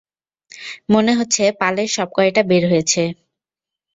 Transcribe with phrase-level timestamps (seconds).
[0.89, 3.03] মনে হচ্ছে পালের সবকটা বের হয়েছে।